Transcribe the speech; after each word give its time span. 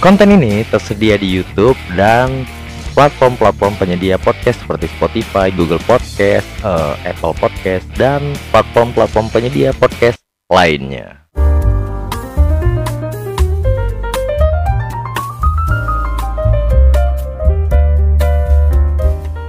Konten 0.00 0.32
ini 0.32 0.64
tersedia 0.64 1.20
di 1.20 1.28
YouTube 1.28 1.76
dan 1.92 2.48
platform-platform 2.96 3.76
penyedia 3.76 4.16
podcast 4.16 4.64
seperti 4.64 4.88
Spotify, 4.96 5.52
Google 5.52 5.76
Podcast, 5.84 6.48
uh, 6.64 6.96
Apple 7.04 7.36
Podcast, 7.36 7.84
dan 8.00 8.32
platform-platform 8.48 9.28
penyedia 9.28 9.76
podcast 9.76 10.16
lainnya. 10.48 11.20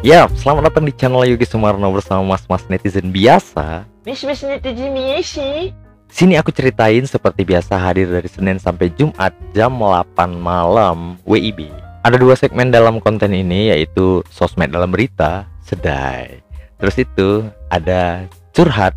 Ya, 0.04 0.28
selamat 0.36 0.68
datang 0.68 0.84
di 0.84 0.92
channel 0.92 1.32
Yogi 1.32 1.48
Sumarno 1.48 1.96
bersama 1.96 2.36
mas-mas 2.36 2.68
netizen 2.68 3.08
biasa. 3.08 3.88
Mas-mas 4.04 4.44
netizen 4.44 4.92
biasa. 4.92 5.72
Sini 6.12 6.36
aku 6.36 6.52
ceritain 6.52 7.08
seperti 7.08 7.48
biasa 7.48 7.80
hadir 7.80 8.12
dari 8.12 8.28
Senin 8.28 8.60
sampai 8.60 8.92
Jumat 9.00 9.32
jam 9.56 9.72
8 9.80 10.12
malam 10.36 11.16
WIB. 11.24 11.72
Ada 12.04 12.20
dua 12.20 12.36
segmen 12.36 12.68
dalam 12.68 13.00
konten 13.00 13.32
ini 13.32 13.72
yaitu 13.72 14.20
sosmed 14.28 14.76
dalam 14.76 14.92
berita, 14.92 15.48
sedai. 15.64 16.44
Terus 16.84 17.00
itu 17.00 17.48
ada 17.72 18.28
curhat. 18.52 18.92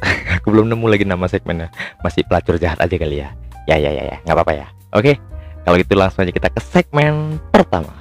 aku 0.40 0.48
belum 0.48 0.72
nemu 0.72 0.88
lagi 0.88 1.04
nama 1.04 1.28
segmennya. 1.28 1.68
Masih 2.00 2.24
pelacur 2.24 2.56
jahat 2.56 2.80
aja 2.80 2.96
kali 2.96 3.20
ya. 3.20 3.28
Ya 3.68 3.76
ya 3.76 3.92
ya 3.92 4.08
ya, 4.08 4.16
nggak 4.24 4.36
apa-apa 4.40 4.52
ya. 4.56 4.66
Oke. 4.96 5.20
Kalau 5.68 5.76
gitu 5.76 6.00
langsung 6.00 6.24
aja 6.24 6.32
kita 6.32 6.48
ke 6.48 6.64
segmen 6.64 7.36
pertama. 7.52 7.92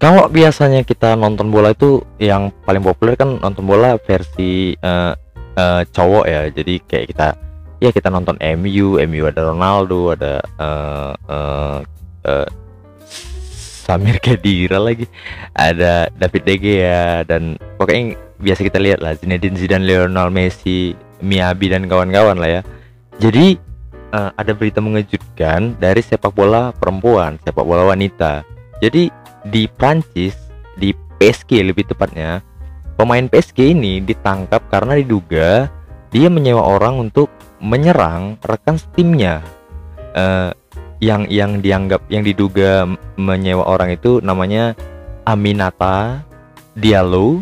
Kalau 0.00 0.32
biasanya 0.32 0.88
kita 0.88 1.12
nonton 1.20 1.52
bola 1.52 1.76
itu 1.76 2.00
yang 2.16 2.48
paling 2.64 2.80
populer 2.80 3.20
kan 3.20 3.36
nonton 3.36 3.68
bola 3.68 4.00
versi 4.00 4.72
uh, 4.80 5.12
uh, 5.56 5.82
cowok 5.88 6.24
ya. 6.26 6.40
Jadi 6.50 6.74
kayak 6.84 7.06
kita 7.14 7.28
ya 7.80 7.90
kita 7.90 8.12
nonton 8.12 8.36
MU 8.60 9.00
MU 9.00 9.22
ada 9.24 9.40
Ronaldo 9.48 10.12
ada 10.12 10.44
uh, 10.60 11.12
uh, 11.26 11.78
uh, 12.28 12.48
Samir 13.90 14.20
Kedira 14.22 14.78
lagi 14.78 15.08
ada 15.56 16.06
David 16.14 16.42
De 16.46 16.54
Gea 16.60 17.24
dan 17.24 17.56
pokoknya 17.80 18.14
biasa 18.38 18.60
kita 18.62 18.78
lihat 18.78 19.00
lah 19.00 19.16
Zinedine 19.16 19.56
Zidane 19.56 19.82
Lionel 19.82 20.28
Messi 20.30 20.94
Miyabi 21.24 21.72
dan 21.72 21.88
kawan-kawan 21.88 22.36
lah 22.36 22.60
ya. 22.60 22.62
Jadi 23.20 23.56
uh, 24.12 24.30
ada 24.36 24.52
berita 24.52 24.84
mengejutkan 24.84 25.76
dari 25.80 26.04
sepak 26.04 26.32
bola 26.32 26.70
perempuan 26.76 27.40
sepak 27.42 27.64
bola 27.64 27.88
wanita. 27.88 28.44
Jadi 28.80 29.08
di 29.48 29.64
Prancis 29.68 30.36
di 30.76 30.92
PSG 31.20 31.64
lebih 31.64 31.88
tepatnya 31.88 32.40
Pemain 33.00 33.24
PSG 33.32 33.72
ini 33.72 34.04
ditangkap 34.04 34.60
karena 34.68 35.00
diduga 35.00 35.72
dia 36.12 36.28
menyewa 36.28 36.60
orang 36.60 37.08
untuk 37.08 37.32
menyerang 37.56 38.36
rekan 38.44 38.76
timnya. 38.92 39.40
Uh, 40.12 40.52
yang 41.00 41.24
yang 41.32 41.64
dianggap 41.64 42.04
yang 42.12 42.20
diduga 42.20 42.84
menyewa 43.16 43.64
orang 43.64 43.96
itu 43.96 44.20
namanya 44.20 44.76
Aminata 45.24 46.20
Diallo. 46.76 47.40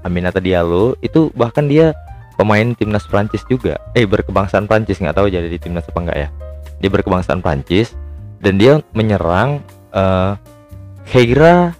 Aminata 0.00 0.40
Diallo 0.40 0.96
itu 1.04 1.28
bahkan 1.36 1.68
dia 1.68 1.92
pemain 2.40 2.72
timnas 2.72 3.04
Prancis 3.04 3.44
juga. 3.52 3.76
Eh 3.92 4.08
berkebangsaan 4.08 4.64
Prancis 4.64 4.96
nggak 4.96 5.12
tahu 5.12 5.28
jadi 5.28 5.44
di 5.44 5.60
timnas 5.60 5.84
apa 5.84 6.08
enggak 6.08 6.18
ya. 6.24 6.28
Dia 6.80 6.88
berkebangsaan 6.88 7.44
Prancis 7.44 7.92
dan 8.40 8.56
dia 8.56 8.80
menyerang 8.96 9.60
uh, 9.92 10.40
Heira 11.04 11.76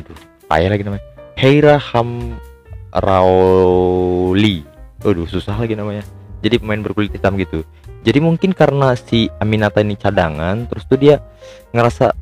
aduh 0.00 0.16
payah 0.48 0.72
lagi 0.72 0.82
namanya 0.88 1.04
Heira 1.36 1.76
Ham 1.92 2.40
Rauli. 2.94 4.62
Waduh 5.02 5.26
susah 5.26 5.58
lagi 5.58 5.74
namanya. 5.74 6.06
Jadi 6.44 6.62
pemain 6.62 6.78
berkulit 6.78 7.10
hitam 7.10 7.34
gitu. 7.40 7.66
Jadi 8.04 8.20
mungkin 8.20 8.52
karena 8.52 8.92
si 8.94 9.32
Aminata 9.40 9.80
ini 9.80 9.96
cadangan 9.96 10.68
Terus 10.68 10.84
tuh 10.84 11.00
dia 11.00 11.24
ngerasa 11.72 12.12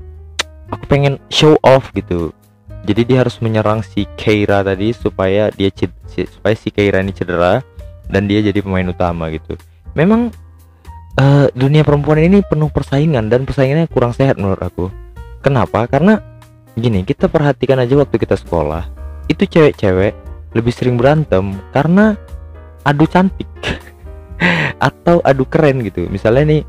Aku 0.73 0.89
pengen 0.89 1.19
show 1.29 1.59
off 1.61 1.91
gitu. 1.93 2.31
Jadi 2.87 3.03
dia 3.13 3.27
harus 3.27 3.43
menyerang 3.43 3.83
si 3.83 4.07
Keira 4.15 4.63
tadi 4.63 4.95
Supaya 4.95 5.51
dia 5.51 5.69
supaya 6.07 6.55
si 6.55 6.71
Keira 6.71 7.03
ini 7.03 7.11
cedera 7.11 7.61
Dan 8.07 8.31
dia 8.31 8.41
jadi 8.41 8.63
pemain 8.63 8.87
utama 8.87 9.27
gitu. 9.35 9.59
Memang 9.99 10.31
uh, 11.19 11.51
dunia 11.53 11.83
perempuan 11.83 12.23
ini 12.23 12.47
penuh 12.47 12.71
persaingan 12.71 13.27
Dan 13.27 13.43
persaingannya 13.43 13.91
kurang 13.91 14.15
sehat 14.15 14.39
menurut 14.39 14.63
aku. 14.63 14.87
Kenapa? 15.43 15.91
Karena 15.91 16.23
gini 16.79 17.03
kita 17.03 17.27
perhatikan 17.27 17.83
aja 17.83 17.99
waktu 17.99 18.17
kita 18.23 18.39
sekolah. 18.39 18.87
Itu 19.27 19.51
cewek-cewek 19.51 20.22
lebih 20.53 20.73
sering 20.73 21.01
berantem 21.01 21.57
karena 21.73 22.17
adu 22.85 23.09
cantik 23.09 23.49
atau 24.89 25.21
adu 25.25 25.49
keren 25.49 25.81
gitu. 25.85 26.09
Misalnya 26.09 26.59
nih 26.59 26.63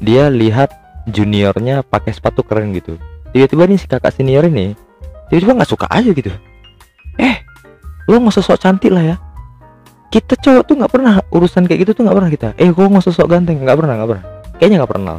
dia 0.00 0.28
lihat 0.28 0.72
juniornya 1.08 1.84
pakai 1.86 2.12
sepatu 2.12 2.42
keren 2.42 2.72
gitu. 2.76 2.96
Tiba-tiba 3.32 3.68
nih 3.68 3.78
si 3.78 3.86
kakak 3.86 4.12
senior 4.16 4.46
ini 4.48 4.72
tiba-tiba 5.28 5.62
nggak 5.62 5.70
suka 5.70 5.86
aja 5.90 6.10
gitu. 6.10 6.32
Eh 7.20 7.36
lo 8.08 8.16
nggak 8.22 8.34
sosok 8.34 8.56
cantik 8.60 8.92
lah 8.92 9.14
ya. 9.14 9.16
Kita 10.06 10.38
cowok 10.38 10.62
tuh 10.64 10.74
nggak 10.78 10.92
pernah 10.92 11.14
urusan 11.34 11.66
kayak 11.68 11.80
gitu 11.86 11.92
tuh 12.00 12.02
nggak 12.08 12.16
pernah 12.16 12.30
kita. 12.30 12.48
Eh 12.56 12.70
kok 12.72 12.88
nggak 12.88 13.04
sosok 13.04 13.26
ganteng. 13.28 13.60
Nggak 13.60 13.76
pernah 13.84 13.94
nggak 14.00 14.10
pernah. 14.10 14.24
Kayaknya 14.56 14.76
nggak 14.80 14.92
pernah. 14.92 15.18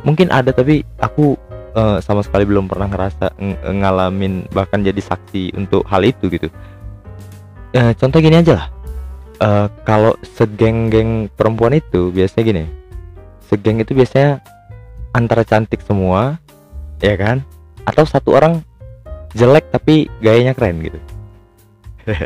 Mungkin 0.00 0.26
ada 0.32 0.50
tapi 0.54 0.80
aku 0.96 1.36
uh, 1.76 1.98
sama 2.00 2.24
sekali 2.24 2.48
belum 2.48 2.70
pernah 2.70 2.88
ngerasa 2.88 3.36
ng 3.36 3.78
ngalamin 3.84 4.48
bahkan 4.54 4.80
jadi 4.80 4.98
saksi 4.98 5.54
untuk 5.58 5.84
hal 5.86 6.02
itu 6.06 6.30
gitu 6.32 6.48
uh, 7.74 7.92
contoh 7.96 8.18
gini 8.18 8.36
aja 8.40 8.52
lah. 8.56 8.68
Uh, 9.40 9.66
kalau 9.88 10.12
segeng-geng 10.36 11.32
perempuan 11.32 11.72
itu 11.76 12.12
biasanya 12.12 12.44
gini. 12.44 12.64
Segeng 13.48 13.80
itu 13.80 13.96
biasanya 13.96 14.44
antara 15.16 15.42
cantik 15.42 15.80
semua 15.82 16.36
ya 17.00 17.16
kan? 17.16 17.42
Atau 17.88 18.04
satu 18.04 18.36
orang 18.36 18.60
jelek 19.32 19.70
tapi 19.72 20.06
gayanya 20.20 20.52
keren 20.52 20.84
gitu. 20.84 21.00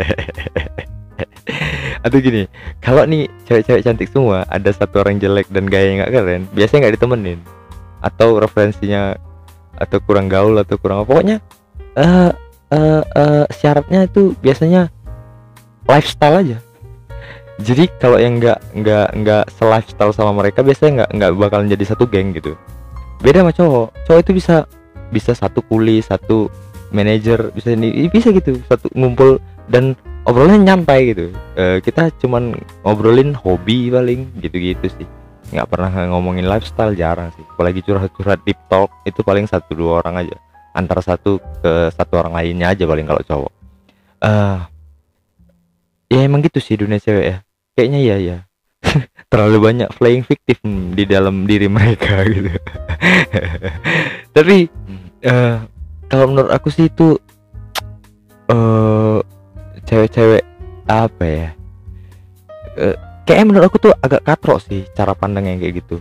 Atau 2.04 2.18
gini 2.20 2.50
kalau 2.82 3.06
nih 3.06 3.30
cewek-cewek 3.46 3.84
cantik 3.86 4.10
semua 4.10 4.44
ada 4.50 4.68
satu 4.74 5.00
orang 5.00 5.22
jelek 5.22 5.48
dan 5.48 5.70
gayanya 5.70 6.04
nggak 6.04 6.12
keren 6.12 6.42
biasanya 6.52 6.88
nggak 6.88 6.96
ditemenin. 6.98 7.40
Atau 8.04 8.36
referensinya 8.42 9.16
atau 9.74 9.98
kurang 10.02 10.30
gaul 10.30 10.54
atau 10.62 10.78
kurang 10.78 11.02
pokoknya 11.02 11.42
uh, 11.98 12.30
uh, 12.70 13.02
uh, 13.02 13.44
syaratnya 13.50 14.06
itu 14.06 14.34
biasanya 14.38 14.90
lifestyle 15.88 16.40
aja. 16.40 16.58
Jadi 17.62 17.86
kalau 18.02 18.18
yang 18.18 18.42
nggak 18.42 18.58
nggak 18.74 19.08
nggak 19.22 19.44
selifestyle 19.54 20.10
sama 20.10 20.34
mereka 20.34 20.66
biasanya 20.66 21.06
nggak 21.06 21.10
nggak 21.14 21.30
bakalan 21.38 21.70
jadi 21.70 21.84
satu 21.86 22.04
geng 22.10 22.34
gitu. 22.34 22.58
Beda 23.22 23.46
sama 23.46 23.54
cowok. 23.54 23.88
Cowok 24.10 24.20
itu 24.26 24.32
bisa 24.34 24.56
bisa 25.14 25.32
satu 25.38 25.62
kuli 25.62 26.02
satu 26.02 26.50
manajer 26.90 27.54
bisa 27.54 27.70
ini 27.78 28.10
bisa 28.10 28.34
gitu. 28.34 28.58
Satu 28.66 28.90
ngumpul 28.98 29.38
dan 29.70 29.94
obrolannya 30.26 30.66
nyampai 30.66 31.14
gitu. 31.14 31.30
E, 31.54 31.78
kita 31.78 32.10
cuman 32.18 32.58
ngobrolin 32.82 33.38
hobi 33.38 33.86
paling 33.86 34.34
gitu-gitu 34.42 34.90
sih. 34.90 35.06
Nggak 35.54 35.70
pernah 35.70 35.94
ngomongin 36.10 36.50
lifestyle 36.50 36.98
jarang 36.98 37.30
sih. 37.38 37.44
Apalagi 37.54 37.86
curhat-curhat 37.86 38.42
deep 38.42 38.58
talk 38.66 38.90
itu 39.06 39.22
paling 39.22 39.46
satu 39.46 39.78
dua 39.78 40.02
orang 40.02 40.26
aja. 40.26 40.36
Antara 40.74 40.98
satu 41.06 41.38
ke 41.62 41.94
satu 41.94 42.18
orang 42.18 42.34
lainnya 42.34 42.74
aja 42.74 42.82
paling 42.82 43.06
kalau 43.06 43.22
cowok. 43.22 43.52
Uh, 44.24 44.58
ya 46.08 46.24
emang 46.24 46.44
gitu 46.44 46.58
sih 46.60 46.76
dunia 46.78 47.00
cewek 47.00 47.24
ya. 47.24 47.36
Kayaknya 47.74 48.00
ya 48.00 48.16
ya 48.20 48.38
terlalu 49.32 49.58
banyak 49.58 49.88
playing 49.98 50.24
fiktif 50.24 50.60
di 50.94 51.04
dalam 51.08 51.48
diri 51.48 51.66
mereka 51.66 52.22
gitu. 52.34 52.52
Tapi 54.34 54.68
uh, 55.26 55.56
kalau 56.06 56.26
menurut 56.30 56.52
aku 56.52 56.68
sih 56.70 56.86
itu 56.86 57.18
uh, 58.52 59.18
cewek-cewek 59.88 60.44
apa 60.86 61.24
ya? 61.24 61.48
Uh, 62.74 62.96
kayaknya 63.24 63.46
menurut 63.48 63.66
aku 63.72 63.78
tuh 63.90 63.92
agak 64.04 64.22
katrok 64.22 64.60
sih 64.62 64.84
cara 64.94 65.16
pandangnya 65.16 65.58
kayak 65.58 65.84
gitu. 65.84 65.98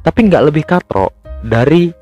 Tapi 0.00 0.18
nggak 0.28 0.44
lebih 0.52 0.64
katrok 0.64 1.12
dari 1.44 1.92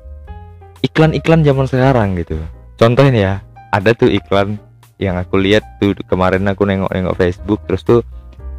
iklan-iklan 0.83 1.43
zaman 1.43 1.67
sekarang 1.67 2.15
gitu. 2.19 2.39
Contohnya 2.79 3.15
ya 3.15 3.33
ada 3.75 3.91
tuh 3.93 4.09
iklan 4.09 4.57
yang 4.99 5.15
aku 5.15 5.39
lihat 5.39 5.63
tuh 5.79 5.95
kemarin 6.05 6.43
aku 6.51 6.67
nengok-nengok 6.67 7.15
Facebook 7.15 7.63
terus 7.63 7.87
tuh 7.87 8.03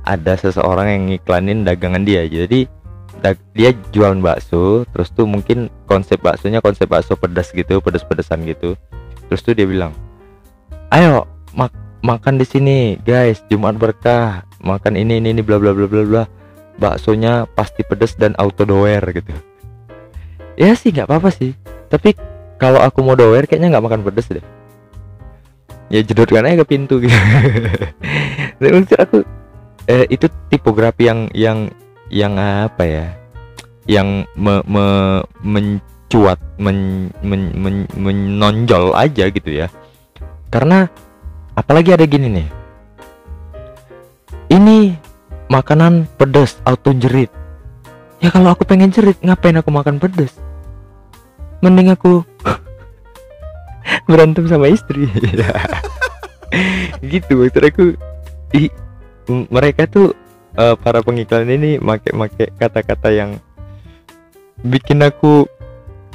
ada 0.09 0.35
seseorang 0.41 0.89
yang 0.89 1.03
ngiklanin 1.13 1.69
dagangan 1.69 2.03
dia. 2.03 2.25
Jadi 2.25 2.65
dia 3.53 3.71
jualan 3.93 4.17
bakso 4.25 4.89
terus 4.89 5.13
tuh 5.13 5.29
mungkin 5.29 5.69
konsep 5.85 6.17
baksonya 6.25 6.65
konsep 6.65 6.89
bakso 6.89 7.13
pedas 7.21 7.53
gitu 7.53 7.85
pedas-pedasan 7.85 8.49
gitu. 8.49 8.73
Terus 9.29 9.41
tuh 9.45 9.53
dia 9.53 9.69
bilang 9.69 9.93
ayo 10.89 11.29
mak 11.53 11.71
makan 12.01 12.41
di 12.41 12.49
sini 12.49 12.97
guys 13.05 13.45
Jumat 13.53 13.77
berkah 13.77 14.49
makan 14.65 14.97
ini 14.97 15.21
ini 15.21 15.37
ini 15.37 15.45
bla 15.45 15.61
bla 15.61 15.77
bla 15.77 15.85
bla 15.85 16.03
bla. 16.09 16.25
Baksonya 16.81 17.45
pasti 17.53 17.85
pedas 17.85 18.17
dan 18.17 18.33
auto 18.41 18.65
doer 18.65 19.05
gitu. 19.13 19.37
Ya 20.57 20.73
sih 20.73 20.89
nggak 20.89 21.05
apa-apa 21.05 21.29
sih. 21.29 21.53
Tapi 21.93 22.17
kalau 22.57 22.81
aku 22.81 23.05
mau 23.05 23.13
doer 23.13 23.45
kayaknya 23.45 23.77
nggak 23.77 23.85
makan 23.85 24.01
pedas 24.01 24.33
deh 24.33 24.60
ya 25.91 26.01
jedotkan 26.07 26.47
aja 26.47 26.63
ke 26.63 26.67
pintu 26.79 27.03
gitu. 27.03 27.13
Dan 28.63 28.87
aku 28.87 29.27
eh, 29.91 30.07
itu 30.07 30.31
tipografi 30.49 31.11
yang 31.11 31.27
yang 31.35 31.59
yang 32.09 32.39
apa 32.39 32.83
ya? 32.87 33.07
Yang 33.91 34.31
me, 34.39 34.63
me- 34.71 35.25
mencuat 35.43 36.39
men, 36.63 37.11
men- 37.27 37.55
men- 37.59 37.91
menonjol 37.99 38.95
aja 38.95 39.27
gitu 39.29 39.51
ya. 39.51 39.67
Karena 40.55 40.87
apalagi 41.59 41.91
ada 41.91 42.07
gini 42.07 42.31
nih. 42.31 42.49
Ini 44.51 44.95
makanan 45.51 46.07
pedas 46.15 46.59
auto 46.63 46.95
jerit? 46.95 47.31
Ya 48.23 48.31
kalau 48.31 48.53
aku 48.55 48.63
pengen 48.69 48.95
jerit 48.95 49.19
ngapain 49.25 49.59
aku 49.59 49.75
makan 49.75 49.99
pedas? 49.99 50.37
Mending 51.65 51.91
aku 51.95 52.23
berantem 54.11 54.45
sama 54.47 54.69
istri. 54.71 55.07
Gitu 57.01 57.31
maksud 57.39 57.63
aku 57.63 57.85
i- 58.59 58.75
mereka 59.49 59.87
tuh 59.87 60.13
eh, 60.59 60.75
para 60.83 61.01
pengiklan 61.01 61.47
ini 61.47 61.79
make-make 61.79 62.51
kata-kata 62.59 63.09
yang 63.15 63.39
bikin 64.67 65.01
aku 65.01 65.47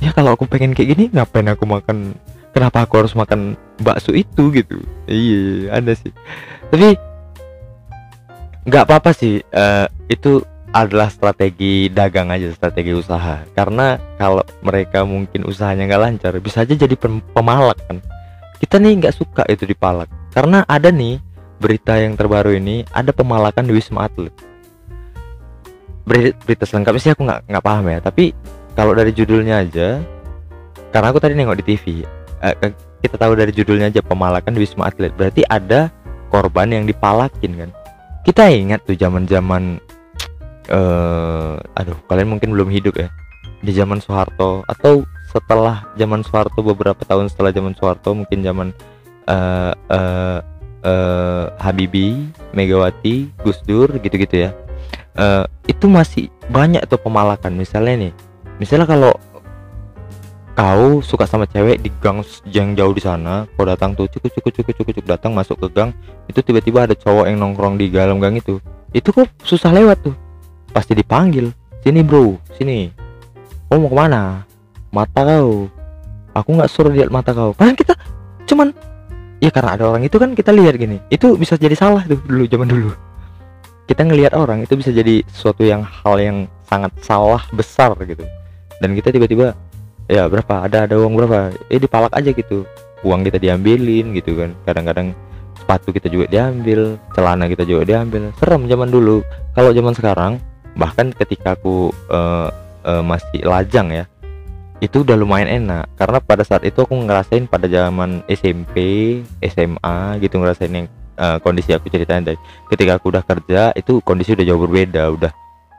ya 0.03 0.11
kalau 0.11 0.35
aku 0.35 0.45
pengen 0.45 0.75
kayak 0.75 0.95
gini 0.95 1.05
ngapain 1.15 1.47
aku 1.49 1.63
makan? 1.65 2.13
Kenapa 2.55 2.87
aku 2.87 3.03
harus 3.03 3.15
makan 3.15 3.59
bakso 3.83 4.15
itu? 4.15 4.47
Gitu. 4.51 4.79
Iya 5.07 5.75
ada 5.75 5.91
sih. 5.95 6.11
Tapi 6.71 6.95
nggak 8.65 8.83
apa-apa 8.87 9.11
sih 9.15 9.39
eh, 9.43 9.87
itu 10.11 10.43
adalah 10.75 11.07
strategi 11.07 11.87
dagang 11.87 12.35
aja 12.35 12.51
strategi 12.51 12.91
usaha. 12.91 13.47
Karena 13.55 13.95
kalau 14.19 14.43
mereka 14.59 15.07
mungkin 15.07 15.47
usahanya 15.47 15.87
nggak 15.87 16.03
lancar 16.03 16.35
bisa 16.43 16.67
aja 16.67 16.75
jadi 16.75 16.99
pem- 16.99 17.23
pemalak 17.31 17.79
kan. 17.87 18.03
Kita 18.59 18.75
nih 18.83 18.99
nggak 18.99 19.15
suka 19.15 19.47
itu 19.47 19.63
dipalak. 19.63 20.11
Karena 20.35 20.67
ada 20.67 20.91
nih 20.91 21.23
berita 21.63 21.95
yang 21.95 22.19
terbaru 22.19 22.51
ini 22.59 22.83
ada 22.91 23.15
pemalakan 23.15 23.71
di 23.71 23.73
wisma 23.79 24.11
atlet. 24.11 24.35
Beri- 26.03 26.35
berita 26.43 26.67
selengkapnya 26.67 27.01
sih 27.01 27.11
aku 27.15 27.23
nggak 27.23 27.47
nggak 27.47 27.63
paham 27.63 27.85
ya. 27.87 27.99
Tapi 28.03 28.35
kalau 28.75 28.91
dari 28.91 29.15
judulnya 29.15 29.63
aja 29.63 30.03
karena 30.91 31.07
aku 31.07 31.23
tadi 31.23 31.39
nengok 31.39 31.63
di 31.63 31.65
TV 31.71 32.03
eh, 32.43 32.55
kita 32.99 33.15
tahu 33.15 33.31
dari 33.39 33.55
judulnya 33.55 33.87
aja 33.87 34.03
pemalakan 34.03 34.51
di 34.51 34.59
wisma 34.59 34.91
atlet. 34.91 35.15
Berarti 35.15 35.47
ada 35.47 35.87
korban 36.27 36.67
yang 36.67 36.83
dipalakin 36.83 37.63
kan. 37.63 37.69
Kita 38.27 38.51
ingat 38.51 38.83
tuh 38.83 38.99
zaman 38.99 39.23
eh 40.65 41.53
aduh 41.77 41.97
kalian 42.09 42.37
mungkin 42.37 42.53
belum 42.53 42.69
hidup 42.73 42.97
ya 42.97 43.09
di 43.61 43.71
zaman 43.73 44.01
Soeharto 44.01 44.65
atau 44.65 45.05
setelah 45.29 45.89
zaman 45.97 46.21
Soeharto 46.21 46.61
beberapa 46.61 47.01
tahun 47.05 47.29
setelah 47.29 47.51
zaman 47.53 47.73
Soeharto 47.77 48.13
mungkin 48.13 48.41
zaman 48.41 48.67
eh 49.25 49.73
eh 49.89 50.39
eh, 50.85 51.45
Habibie, 51.57 52.29
Megawati, 52.53 53.33
Gus 53.41 53.59
Dur 53.65 53.89
gitu-gitu 53.97 54.47
ya. 54.47 54.49
Eh, 55.17 55.45
itu 55.65 55.89
masih 55.89 56.29
banyak 56.53 56.85
tuh 56.85 57.01
pemalakan 57.01 57.57
misalnya 57.57 58.07
nih. 58.07 58.13
Misalnya 58.61 58.85
kalau 58.87 59.13
kau 60.55 61.03
suka 61.03 61.27
sama 61.27 61.43
cewek 61.51 61.83
di 61.83 61.91
gang 61.99 62.23
yang 62.47 62.77
jauh 62.79 62.95
di 62.95 63.03
sana, 63.03 63.43
kau 63.59 63.67
datang 63.67 63.91
tuh 63.91 64.07
cukup 64.07 64.31
cukup 64.39 64.51
cukup 64.55 64.73
cukup 64.79 64.93
cukup 64.95 65.05
datang 65.19 65.35
masuk 65.35 65.59
ke 65.59 65.67
gang, 65.75 65.91
itu 66.31 66.39
tiba-tiba 66.39 66.87
ada 66.87 66.95
cowok 66.95 67.27
yang 67.27 67.43
nongkrong 67.43 67.75
di 67.75 67.91
dalam 67.91 68.23
gang 68.23 68.39
itu. 68.39 68.63
Itu 68.95 69.11
kok 69.11 69.27
susah 69.43 69.75
lewat 69.75 69.99
tuh. 70.07 70.15
Pasti 70.75 70.91
dipanggil. 70.91 71.47
Sini 71.79 72.03
bro, 72.03 72.35
sini. 72.59 72.91
Kau 73.71 73.79
mau 73.79 73.87
ke 73.87 73.95
mana? 73.95 74.43
Mata 74.91 75.23
kau. 75.23 75.71
Aku 76.35 76.49
nggak 76.51 76.67
suruh 76.67 76.91
lihat 76.91 77.07
mata 77.07 77.31
kau. 77.31 77.55
Padahal 77.55 77.79
kita 77.79 77.95
cuman 78.45 78.75
ya 79.41 79.49
karena 79.51 79.75
ada 79.75 79.83
orang 79.91 80.03
itu 80.05 80.15
kan 80.15 80.31
kita 80.33 80.53
lihat 80.55 80.79
gini 80.79 81.01
itu 81.11 81.35
bisa 81.35 81.59
jadi 81.59 81.75
salah 81.75 82.05
tuh 82.07 82.19
dulu 82.23 82.45
zaman 82.47 82.67
dulu 82.69 82.91
kita 83.85 84.01
ngelihat 84.01 84.33
orang 84.33 84.65
itu 84.65 84.73
bisa 84.79 84.89
jadi 84.89 85.21
sesuatu 85.29 85.61
yang 85.61 85.85
hal 85.85 86.15
yang 86.17 86.37
sangat 86.65 86.91
salah 87.03 87.43
besar 87.53 87.93
gitu 88.05 88.23
dan 88.81 88.89
kita 88.97 89.13
tiba-tiba 89.13 89.53
ya 90.09 90.25
berapa 90.25 90.65
ada 90.65 90.89
ada 90.89 90.95
uang 90.97 91.13
berapa 91.17 91.53
eh 91.69 91.77
dipalak 91.81 92.13
aja 92.13 92.33
gitu 92.33 92.65
uang 93.05 93.21
kita 93.25 93.37
diambilin 93.37 94.13
gitu 94.17 94.33
kan 94.33 94.57
kadang-kadang 94.65 95.13
sepatu 95.57 95.93
kita 95.93 96.09
juga 96.09 96.25
diambil 96.29 96.97
celana 97.13 97.45
kita 97.45 97.65
juga 97.65 97.85
diambil 97.85 98.33
serem 98.41 98.65
zaman 98.65 98.89
dulu 98.89 99.21
kalau 99.53 99.69
zaman 99.73 99.93
sekarang 99.93 100.33
bahkan 100.75 101.11
ketika 101.15 101.55
aku 101.55 101.89
eh, 102.11 102.49
eh, 102.85 103.03
masih 103.03 103.41
lajang 103.43 103.89
ya 103.91 104.05
itu 104.83 105.07
udah 105.07 105.15
lumayan 105.15 105.63
enak. 105.63 105.87
Karena 105.95 106.19
pada 106.19 106.43
saat 106.43 106.67
itu 106.67 106.83
aku 106.83 106.93
ngerasain 106.93 107.47
pada 107.47 107.65
zaman 107.65 108.21
SMP 108.27 108.75
SMA 109.39 110.19
gitu 110.19 110.35
ngerasain 110.39 110.71
yang 110.71 110.87
eh, 111.15 111.37
kondisi 111.39 111.71
aku 111.71 111.87
ceritain 111.87 112.23
tadi 112.23 112.39
ketika 112.67 112.99
aku 112.99 113.11
udah 113.15 113.23
kerja 113.23 113.71
itu 113.73 114.03
kondisi 114.03 114.35
udah 114.35 114.45
jauh 114.45 114.61
berbeda. 114.61 115.03
Udah 115.15 115.31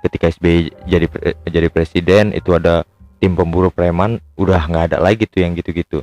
ketika 0.04 0.32
SBY 0.32 0.88
jadi 0.88 1.06
jadi 1.44 1.68
presiden 1.68 2.32
itu 2.32 2.56
ada 2.56 2.86
tim 3.20 3.32
pemburu 3.32 3.72
preman 3.72 4.20
udah 4.36 4.60
nggak 4.68 4.92
ada 4.92 4.98
lagi 5.00 5.28
tuh 5.28 5.44
yang 5.44 5.52
gitu-gitu. 5.52 6.00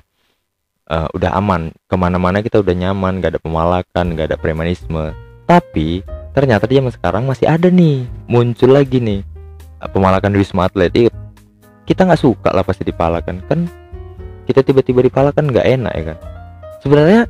Eh, 0.87 1.07
udah 1.17 1.33
aman. 1.33 1.73
Ke 1.89 1.95
mana-mana 1.97 2.45
kita 2.45 2.61
udah 2.61 2.75
nyaman 2.77 3.19
nggak 3.19 3.37
ada 3.37 3.41
pemalakan 3.41 4.05
nggak 4.13 4.27
ada 4.33 4.37
premanisme. 4.37 5.11
Tapi 5.43 6.05
ternyata 6.33 6.65
di 6.65 6.81
zaman 6.81 6.91
sekarang 6.91 7.23
masih 7.29 7.47
ada 7.47 7.69
nih. 7.69 8.09
Muncul 8.27 8.73
lagi 8.73 8.99
nih. 8.99 9.21
Eh, 9.79 9.89
pemalakan 9.93 10.33
wisma 10.35 10.67
atlet. 10.67 10.91
Ih, 10.97 11.07
kita 11.85 12.09
nggak 12.09 12.21
suka 12.21 12.49
lah 12.51 12.65
pasti 12.65 12.83
dipalakan. 12.83 13.39
Kan 13.45 13.69
kita 14.49 14.65
tiba-tiba 14.65 15.05
dipalakan 15.05 15.53
nggak 15.53 15.67
enak 15.79 15.93
ya 15.93 16.03
kan? 16.13 16.17
Sebenarnya 16.83 17.21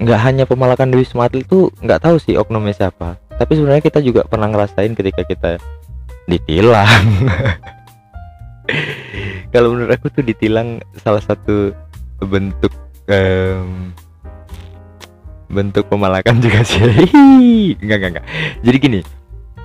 nggak 0.00 0.20
hanya 0.24 0.44
pemalakan 0.48 0.90
di 0.90 1.04
wisma 1.04 1.28
atlet 1.28 1.44
itu 1.44 1.68
nggak 1.84 2.02
tahu 2.02 2.16
sih 2.18 2.34
oknumnya 2.34 2.74
siapa. 2.74 3.20
Tapi 3.36 3.52
sebenarnya 3.54 3.84
kita 3.84 4.00
juga 4.00 4.26
pernah 4.26 4.48
ngerasain 4.50 4.96
ketika 4.96 5.22
kita 5.22 5.50
ditilang. 6.26 7.06
Kalau 9.52 9.76
menurut 9.76 9.92
aku 9.92 10.08
tuh 10.08 10.24
ditilang 10.24 10.80
salah 10.96 11.20
satu 11.20 11.76
bentuk 12.22 12.70
em, 13.10 13.90
bentuk 15.52 15.86
pemalakan 15.92 16.40
juga 16.40 16.64
sih. 16.64 16.82
Enggak 17.84 17.96
enggak 18.00 18.10
enggak. 18.16 18.26
Jadi 18.64 18.76
gini 18.80 19.00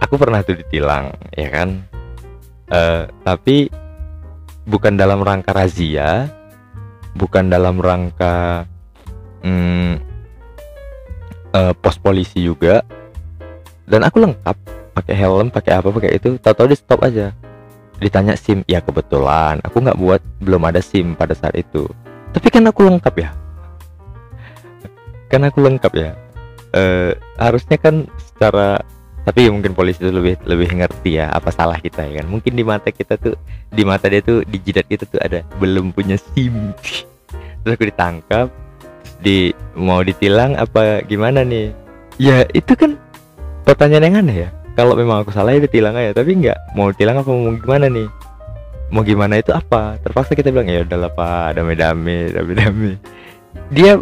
aku 0.04 0.20
pernah 0.20 0.44
tuh 0.44 0.60
ditilang 0.60 1.16
ya 1.34 1.48
kan? 1.50 1.82
Eh, 2.68 3.04
tapi 3.24 3.72
bukan 4.68 5.00
dalam 5.00 5.24
rangka 5.24 5.56
razia 5.56 6.28
bukan 7.16 7.48
dalam 7.48 7.80
rangka 7.80 8.68
mm, 9.42 9.94
eh, 11.56 11.74
pos 11.80 11.98
polisi 11.98 12.44
juga. 12.44 12.84
Dan 13.88 14.04
aku 14.04 14.20
lengkap 14.20 14.58
pakai 14.92 15.16
helm 15.16 15.48
pakai 15.48 15.80
apa 15.80 15.90
pakai 15.96 16.20
itu 16.20 16.36
tahu-tahu 16.38 16.68
di 16.68 16.78
stop 16.78 17.00
aja. 17.08 17.32
Ditanya 18.04 18.36
sim 18.36 18.62
ya 18.68 18.84
kebetulan. 18.84 19.64
Aku 19.64 19.80
nggak 19.80 19.98
buat 19.98 20.22
belum 20.44 20.68
ada 20.68 20.84
sim 20.84 21.16
pada 21.16 21.32
saat 21.32 21.56
itu. 21.56 21.88
Tapi 22.36 22.48
kan 22.52 22.68
aku 22.68 22.84
lengkap 22.84 23.16
ya 23.16 23.32
kan 25.28 25.44
aku 25.48 25.64
lengkap 25.64 25.94
ya. 25.96 26.12
Eh 26.76 27.16
harusnya 27.40 27.78
kan 27.80 28.08
secara 28.20 28.82
tapi 29.28 29.52
mungkin 29.52 29.76
polisi 29.76 30.00
itu 30.00 30.08
lebih 30.08 30.40
lebih 30.48 30.72
ngerti 30.72 31.20
ya 31.20 31.28
apa 31.32 31.52
salah 31.52 31.76
kita 31.80 32.08
ya 32.08 32.24
kan. 32.24 32.28
Mungkin 32.32 32.56
di 32.56 32.64
mata 32.64 32.90
kita 32.92 33.20
tuh 33.20 33.36
di 33.72 33.84
mata 33.84 34.08
dia 34.08 34.24
tuh 34.24 34.44
di 34.48 34.58
jidat 34.64 34.88
kita 34.88 35.04
tuh 35.04 35.20
ada 35.20 35.44
belum 35.60 35.92
punya 35.92 36.16
sim. 36.16 36.72
Terus 37.64 37.72
aku 37.76 37.92
ditangkap 37.92 38.48
di 39.20 39.52
mau 39.76 40.00
ditilang 40.00 40.56
apa 40.56 41.04
gimana 41.04 41.44
nih? 41.44 41.76
Ya 42.18 42.48
itu 42.56 42.72
kan 42.74 42.96
pertanyaan 43.68 44.08
yang 44.08 44.18
aneh 44.24 44.38
ya. 44.48 44.50
Kalau 44.80 44.94
memang 44.96 45.26
aku 45.26 45.34
salah 45.36 45.58
ya 45.58 45.66
ditilang 45.66 45.98
aja 45.98 46.16
tapi 46.16 46.38
nggak 46.38 46.78
mau 46.78 46.94
tilang 46.96 47.20
apa 47.20 47.28
mau 47.28 47.52
gimana 47.52 47.92
nih? 47.92 48.08
Mau 48.88 49.04
gimana 49.04 49.44
itu 49.44 49.52
apa? 49.52 50.00
Terpaksa 50.00 50.40
kita 50.40 50.56
bilang 50.56 50.72
ya 50.72 50.88
udahlah 50.88 51.12
pak 51.12 51.60
dame-dame 51.60 52.32
dame-dame 52.32 52.96
dia 53.74 54.00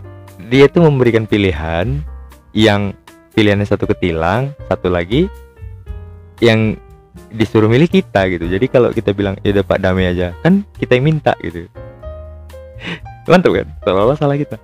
dia 0.50 0.66
tuh 0.70 0.86
memberikan 0.86 1.26
pilihan 1.26 2.02
yang 2.56 2.96
pilihannya 3.36 3.68
satu 3.68 3.90
ketilang 3.90 4.56
satu 4.72 4.88
lagi 4.88 5.28
yang 6.40 6.80
disuruh 7.32 7.68
milih 7.68 7.88
kita 7.88 8.28
gitu. 8.32 8.48
Jadi 8.48 8.66
kalau 8.68 8.92
kita 8.92 9.12
bilang 9.12 9.36
ya 9.44 9.56
udah 9.56 9.64
pak 9.64 9.80
damai 9.80 10.12
aja 10.12 10.32
kan 10.44 10.64
kita 10.80 10.96
yang 11.00 11.06
minta 11.12 11.34
gitu. 11.44 11.68
Mantap 13.32 13.52
kan? 13.52 13.68
Seolah-olah 13.84 14.18
salah 14.20 14.38
kita. 14.40 14.58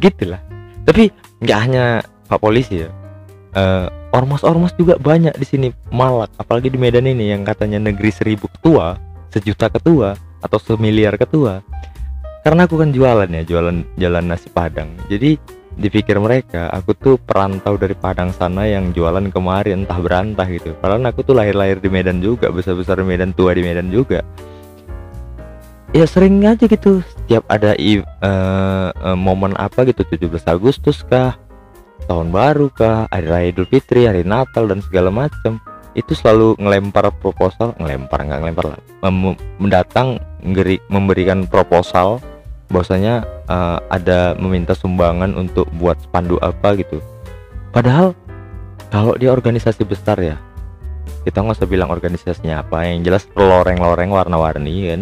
Gitulah. 0.00 0.40
Tapi 0.84 1.08
nggak 1.40 1.58
hanya 1.60 1.84
pak 2.28 2.40
polisi 2.40 2.84
ya. 2.84 2.90
Eh, 3.54 3.86
ormas-ormas 4.12 4.74
juga 4.74 4.98
banyak 4.98 5.36
di 5.38 5.46
sini. 5.46 5.68
Malak 5.94 6.34
apalagi 6.36 6.68
di 6.68 6.78
Medan 6.80 7.06
ini 7.08 7.30
yang 7.30 7.46
katanya 7.46 7.78
negeri 7.78 8.10
seribu 8.10 8.50
ketua 8.50 8.98
sejuta 9.34 9.66
ketua 9.66 10.14
atau 10.38 10.58
semiliar 10.62 11.18
ketua 11.18 11.58
karena 12.44 12.68
aku 12.68 12.76
kan 12.76 12.92
jualan 12.92 13.28
ya 13.32 13.42
jualan 13.42 13.76
jalan 13.96 14.24
nasi 14.28 14.52
padang. 14.52 14.92
Jadi 15.08 15.40
dipikir 15.74 16.14
mereka 16.22 16.70
aku 16.70 16.94
tuh 16.94 17.16
perantau 17.18 17.74
dari 17.74 17.98
Padang 17.98 18.30
sana 18.30 18.62
yang 18.68 18.94
jualan 18.94 19.32
kemari 19.32 19.74
entah 19.74 19.98
berantah 19.98 20.46
gitu. 20.46 20.76
Padahal 20.78 21.02
aku 21.10 21.26
tuh 21.26 21.34
lahir-lahir 21.34 21.82
di 21.82 21.90
Medan 21.90 22.22
juga 22.22 22.52
besar-besar 22.52 23.02
di 23.02 23.06
Medan 23.06 23.34
tua 23.34 23.56
di 23.56 23.62
Medan 23.64 23.90
juga. 23.90 24.22
Ya 25.94 26.06
sering 26.10 26.42
aja 26.42 26.66
gitu. 26.66 27.02
Setiap 27.06 27.46
ada 27.46 27.74
eh, 27.78 28.02
eh, 28.02 29.16
momen 29.16 29.54
apa 29.56 29.86
gitu 29.86 30.02
17 30.04 30.42
Agustus 30.50 31.06
kah 31.06 31.38
tahun 32.10 32.34
baru 32.34 32.68
kah 32.68 33.08
hari 33.08 33.26
raya 33.30 33.46
Idul 33.54 33.70
Fitri 33.70 34.04
hari 34.04 34.26
Natal 34.26 34.68
dan 34.68 34.82
segala 34.82 35.08
macam. 35.08 35.62
Itu 35.94 36.10
selalu 36.18 36.58
ngelempar 36.58 37.06
proposal 37.22 37.78
ngelempar 37.78 38.26
nggak 38.26 38.40
ngelempar 38.42 38.66
lah. 38.74 38.80
Mendatang 39.62 40.18
memberikan 40.90 41.46
proposal 41.46 42.18
bahwasanya 42.72 43.24
eh, 43.48 43.78
ada 43.90 44.36
meminta 44.36 44.72
sumbangan 44.76 45.34
untuk 45.36 45.68
buat 45.76 45.98
spanduk 46.04 46.40
apa 46.40 46.78
gitu. 46.78 47.00
Padahal 47.74 48.14
kalau 48.88 49.18
dia 49.18 49.34
organisasi 49.34 49.82
besar 49.82 50.20
ya 50.22 50.38
kita 51.24 51.40
nggak 51.40 51.56
usah 51.56 51.68
bilang 51.68 51.88
organisasinya 51.88 52.60
apa 52.60 52.84
yang 52.84 53.00
jelas 53.00 53.24
loreng-loreng 53.32 54.12
warna-warni 54.12 54.92
kan. 54.92 55.00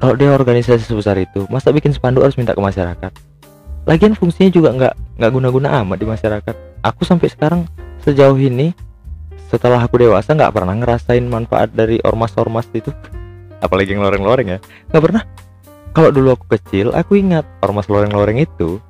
Kalau 0.00 0.14
dia 0.16 0.32
organisasi 0.32 0.84
sebesar 0.84 1.16
itu 1.20 1.44
masa 1.52 1.70
bikin 1.70 1.92
spanduk 1.92 2.24
harus 2.24 2.36
minta 2.40 2.56
ke 2.56 2.60
masyarakat? 2.60 3.12
Lagian 3.84 4.16
fungsinya 4.16 4.50
juga 4.50 4.68
nggak 4.72 4.94
nggak 5.20 5.30
guna-guna 5.30 5.84
amat 5.84 5.98
di 6.00 6.06
masyarakat. 6.08 6.54
Aku 6.80 7.04
sampai 7.04 7.28
sekarang 7.28 7.68
sejauh 8.00 8.36
ini 8.40 8.72
setelah 9.52 9.84
aku 9.84 10.00
dewasa 10.00 10.32
nggak 10.32 10.52
pernah 10.52 10.74
ngerasain 10.76 11.24
manfaat 11.28 11.72
dari 11.76 12.00
ormas-ormas 12.00 12.64
itu. 12.72 12.90
Apalagi 13.60 13.96
yang 13.96 14.04
loreng-loreng 14.04 14.56
ya. 14.56 14.58
Nggak 14.92 15.02
pernah 15.04 15.22
kalau 15.94 16.10
dulu 16.10 16.34
aku 16.34 16.58
kecil 16.58 16.90
aku 16.90 17.22
ingat 17.22 17.46
ormas 17.62 17.86
loreng-loreng 17.86 18.42
itu 18.42 18.82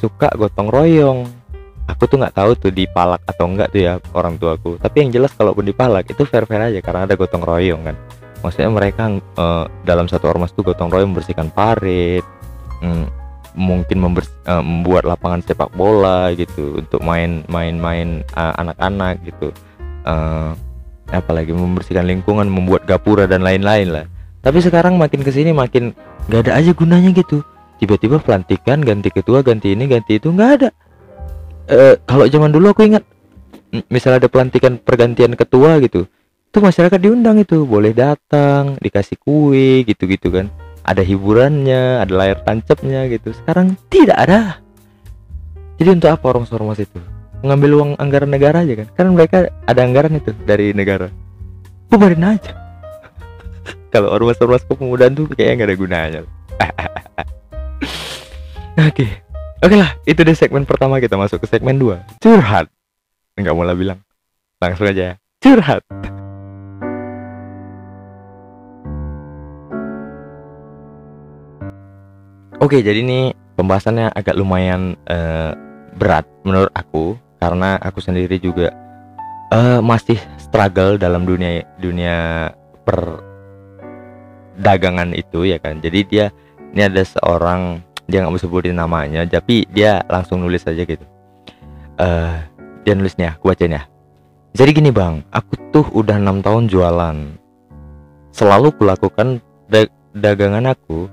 suka 0.00 0.32
gotong 0.32 0.72
royong. 0.72 1.28
Aku 1.88 2.04
tuh 2.04 2.20
nggak 2.20 2.36
tahu 2.36 2.52
tuh 2.56 2.72
dipalak 2.72 3.20
atau 3.24 3.48
enggak 3.48 3.72
tuh 3.72 3.80
ya 3.84 3.92
orang 4.16 4.40
tuaku. 4.40 4.80
Tapi 4.80 5.04
yang 5.04 5.10
jelas 5.12 5.32
kalaupun 5.36 5.64
dipalak 5.64 6.08
itu 6.08 6.24
fair 6.24 6.48
fair 6.48 6.72
aja 6.72 6.80
karena 6.80 7.04
ada 7.04 7.14
gotong 7.16 7.44
royong 7.44 7.84
kan. 7.84 7.96
Maksudnya 8.40 8.72
mereka 8.72 9.12
eh, 9.12 9.64
dalam 9.84 10.08
satu 10.08 10.28
ormas 10.28 10.52
tuh 10.56 10.64
gotong 10.64 10.88
royong 10.88 11.12
membersihkan 11.12 11.52
parit 11.52 12.24
mm, 12.80 13.06
mungkin 13.56 13.98
members- 14.00 14.32
eh, 14.48 14.64
membuat 14.64 15.04
lapangan 15.04 15.44
sepak 15.44 15.72
bola 15.76 16.32
gitu 16.32 16.80
untuk 16.80 17.04
main 17.04 17.44
main 17.48 17.76
main 17.76 18.08
eh, 18.24 18.54
anak-anak 18.56 19.20
gitu. 19.24 19.48
Eh, 20.04 20.50
apalagi 21.08 21.56
membersihkan 21.56 22.04
lingkungan 22.04 22.48
membuat 22.48 22.84
gapura 22.84 23.24
dan 23.24 23.40
lain-lain 23.40 23.88
lah 23.88 24.06
tapi 24.42 24.58
sekarang 24.62 24.96
makin 24.96 25.20
ke 25.26 25.30
sini 25.34 25.50
makin 25.50 25.94
nggak 26.30 26.40
ada 26.48 26.52
aja 26.58 26.70
gunanya 26.72 27.10
gitu. 27.14 27.42
Tiba-tiba 27.78 28.18
pelantikan 28.18 28.82
ganti 28.82 29.10
ketua 29.14 29.46
ganti 29.46 29.74
ini 29.74 29.86
ganti 29.86 30.18
itu 30.18 30.34
nggak 30.34 30.50
ada. 30.60 30.68
Eh, 31.68 31.94
kalau 32.08 32.26
zaman 32.26 32.50
dulu 32.50 32.72
aku 32.74 32.86
ingat 32.88 33.04
misalnya 33.92 34.26
ada 34.26 34.30
pelantikan 34.32 34.80
pergantian 34.80 35.36
ketua 35.36 35.76
gitu 35.84 36.08
itu 36.48 36.64
masyarakat 36.64 36.96
diundang 36.96 37.36
itu 37.44 37.68
boleh 37.68 37.92
datang 37.92 38.80
dikasih 38.80 39.20
kue 39.20 39.84
gitu-gitu 39.84 40.32
kan. 40.32 40.48
Ada 40.80 41.04
hiburannya 41.04 42.02
ada 42.02 42.08
layar 42.10 42.40
tancapnya 42.40 43.06
gitu. 43.12 43.36
Sekarang 43.36 43.76
tidak 43.92 44.18
ada. 44.18 44.58
Jadi 45.76 45.88
untuk 45.94 46.10
apa 46.10 46.24
ormas-ormas 46.24 46.80
itu? 46.82 46.98
Mengambil 47.44 47.70
uang 47.78 47.90
anggaran 48.02 48.32
negara 48.32 48.66
aja 48.66 48.74
kan? 48.74 48.88
Kan 48.96 49.06
mereka 49.14 49.52
ada 49.68 49.80
anggaran 49.84 50.16
itu 50.18 50.34
dari 50.42 50.74
negara. 50.74 51.12
Bubarin 51.92 52.26
aja 52.26 52.57
kalau 53.94 54.08
ormas-ormas 54.12 54.64
kepemudaan 54.64 55.14
tuh 55.14 55.28
kayaknya 55.32 55.54
nggak 55.54 55.68
ada 55.68 55.76
gunanya. 55.76 56.20
Oke. 58.88 59.06
Oke 59.58 59.74
lah 59.74 59.90
itu 60.06 60.22
deh 60.22 60.38
segmen 60.38 60.62
pertama 60.62 61.02
kita 61.02 61.18
masuk 61.18 61.42
ke 61.42 61.46
segmen 61.50 61.74
2 61.74 62.22
curhat. 62.22 62.70
Nggak 63.34 63.54
mau 63.54 63.66
lah 63.66 63.74
bilang. 63.74 63.98
Langsung 64.62 64.86
aja 64.86 65.02
ya. 65.02 65.14
Curhat. 65.42 65.82
Oke, 72.58 72.82
jadi 72.82 73.06
ini 73.06 73.30
pembahasannya 73.54 74.10
agak 74.10 74.34
lumayan 74.34 74.98
eh, 75.06 75.54
berat 75.94 76.26
menurut 76.42 76.74
aku. 76.74 77.14
Karena 77.38 77.78
aku 77.78 78.02
sendiri 78.02 78.42
juga 78.42 78.74
eh, 79.54 79.78
masih 79.78 80.18
struggle 80.42 80.98
dalam 80.98 81.22
dunia 81.22 81.62
dunia 81.78 82.50
perdagangan 84.58 85.14
itu 85.14 85.46
ya 85.46 85.62
kan. 85.62 85.78
Jadi 85.78 85.98
dia 86.04 86.26
ini 86.74 86.82
ada 86.84 87.00
seorang 87.06 87.80
dia 88.10 88.26
nggak 88.26 88.32
mau 88.34 88.40
sebutin 88.42 88.76
namanya, 88.76 89.22
tapi 89.24 89.64
dia 89.70 90.02
langsung 90.10 90.42
nulis 90.42 90.66
aja 90.66 90.82
gitu. 90.82 91.06
Eh, 91.98 92.36
dia 92.82 92.92
nulisnya, 92.98 93.38
aku 93.38 93.54
bacain 93.54 93.78
ya. 93.78 93.86
Jadi 94.56 94.70
gini 94.74 94.90
bang, 94.90 95.22
aku 95.30 95.54
tuh 95.70 95.86
udah 95.92 96.18
enam 96.18 96.42
tahun 96.42 96.66
jualan. 96.66 97.16
Selalu 98.32 98.74
kulakukan 98.74 99.44
da- 99.70 99.92
dagangan 100.16 100.72
aku 100.72 101.06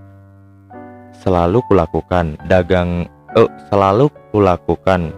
selalu 1.25 1.57
kulakukan 1.65 2.37
dagang 2.45 3.09
oh 3.33 3.49
selalu 3.73 4.13
kulakukan 4.29 5.09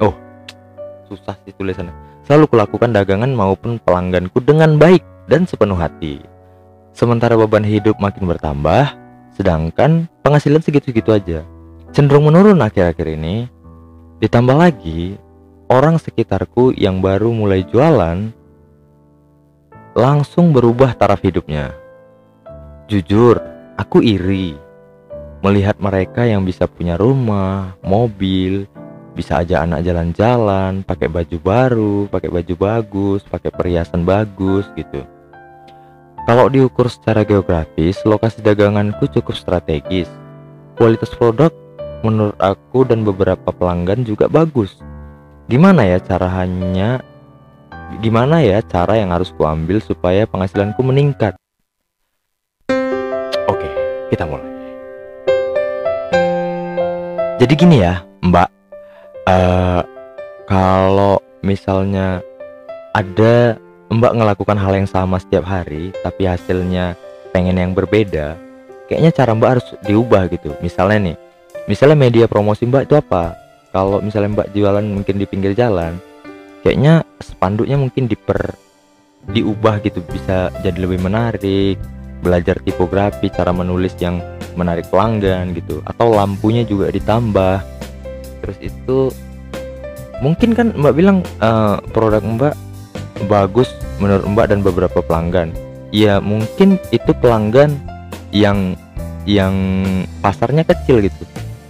oh 0.00 0.16
susah 1.12 1.36
sih 1.44 1.52
tulisannya 1.60 1.92
selalu 2.24 2.48
kulakukan 2.56 2.88
dagangan 2.96 3.28
maupun 3.36 3.76
pelangganku 3.84 4.40
dengan 4.40 4.80
baik 4.80 5.04
dan 5.28 5.44
sepenuh 5.44 5.76
hati 5.76 6.24
sementara 7.00 7.32
beban 7.32 7.64
hidup 7.64 7.96
makin 7.96 8.28
bertambah 8.28 8.92
sedangkan 9.32 10.04
penghasilan 10.20 10.60
segitu-segitu 10.60 11.16
aja. 11.16 11.40
Cenderung 11.96 12.28
menurun 12.28 12.60
akhir-akhir 12.60 13.16
ini. 13.16 13.48
Ditambah 14.20 14.52
lagi 14.52 15.16
orang 15.72 15.96
sekitarku 15.96 16.76
yang 16.76 17.00
baru 17.00 17.32
mulai 17.32 17.64
jualan 17.64 18.28
langsung 19.96 20.52
berubah 20.52 20.92
taraf 20.92 21.24
hidupnya. 21.24 21.72
Jujur 22.84 23.40
aku 23.80 24.04
iri 24.04 24.52
melihat 25.40 25.80
mereka 25.80 26.28
yang 26.28 26.44
bisa 26.44 26.68
punya 26.68 27.00
rumah, 27.00 27.80
mobil, 27.80 28.68
bisa 29.16 29.40
aja 29.40 29.64
anak 29.64 29.88
jalan-jalan, 29.88 30.84
pakai 30.84 31.08
baju 31.08 31.36
baru, 31.40 31.96
pakai 32.12 32.28
baju 32.28 32.54
bagus, 32.60 33.24
pakai 33.24 33.48
perhiasan 33.48 34.04
bagus 34.04 34.68
gitu. 34.76 35.00
Kalau 36.28 36.46
diukur 36.52 36.86
secara 36.86 37.24
geografis, 37.24 38.00
lokasi 38.04 38.44
daganganku 38.44 39.08
cukup 39.08 39.34
strategis. 39.34 40.06
Kualitas 40.76 41.10
produk 41.16 41.52
menurut 42.04 42.36
aku 42.40 42.84
dan 42.84 43.04
beberapa 43.04 43.52
pelanggan 43.52 44.04
juga 44.04 44.28
bagus. 44.28 44.80
Gimana 45.50 45.84
ya 45.84 45.98
cara 45.98 46.28
hanya 46.40 47.02
gimana 47.98 48.38
ya 48.40 48.62
cara 48.62 48.96
yang 48.96 49.10
harus 49.10 49.34
kuambil 49.34 49.82
supaya 49.82 50.22
penghasilanku 50.28 50.78
meningkat? 50.84 51.34
Oke, 53.50 53.68
kita 54.14 54.24
mulai. 54.28 54.46
Jadi 57.40 57.52
gini 57.56 57.80
ya, 57.80 58.04
Mbak. 58.20 58.48
eh 59.28 59.82
kalau 60.44 61.20
misalnya 61.40 62.20
ada 62.92 63.56
Mbak 63.90 64.12
ngelakukan 64.22 64.54
hal 64.54 64.72
yang 64.78 64.86
sama 64.86 65.18
setiap 65.18 65.42
hari, 65.42 65.90
tapi 66.06 66.30
hasilnya 66.30 66.94
pengen 67.34 67.58
yang 67.58 67.74
berbeda, 67.74 68.38
kayaknya 68.86 69.10
cara 69.10 69.34
Mbak 69.34 69.50
harus 69.50 69.66
diubah 69.82 70.30
gitu. 70.30 70.54
Misalnya 70.62 71.10
nih, 71.10 71.16
misalnya 71.66 71.98
media 71.98 72.26
promosi 72.30 72.70
Mbak 72.70 72.86
itu 72.86 72.94
apa? 72.94 73.34
Kalau 73.74 73.98
misalnya 73.98 74.30
Mbak 74.38 74.48
jualan 74.54 74.86
mungkin 74.86 75.18
di 75.18 75.26
pinggir 75.26 75.58
jalan, 75.58 75.98
kayaknya 76.62 77.02
spanduknya 77.18 77.74
mungkin 77.74 78.06
diper 78.06 78.54
diubah 79.34 79.82
gitu, 79.82 80.00
bisa 80.06 80.54
jadi 80.62 80.78
lebih 80.86 81.02
menarik, 81.02 81.76
belajar 82.22 82.62
tipografi, 82.62 83.26
cara 83.28 83.50
menulis 83.50 83.92
yang 83.98 84.22
menarik 84.58 84.86
pelanggan 84.90 85.54
gitu 85.54 85.82
atau 85.86 86.10
lampunya 86.10 86.66
juga 86.66 86.90
ditambah 86.90 87.62
terus 88.40 88.58
itu 88.58 89.12
mungkin 90.24 90.56
kan 90.56 90.72
mbak 90.74 90.94
bilang 90.96 91.22
eh, 91.40 91.76
produk 91.92 92.22
mbak 92.24 92.54
bagus 93.28 93.68
menurut 93.98 94.24
mbak 94.28 94.46
dan 94.52 94.60
beberapa 94.64 95.00
pelanggan. 95.04 95.52
Ya 95.90 96.22
mungkin 96.22 96.78
itu 96.94 97.10
pelanggan 97.18 97.76
yang 98.30 98.78
yang 99.26 99.54
pasarnya 100.22 100.62
kecil 100.64 101.02
gitu. 101.04 101.22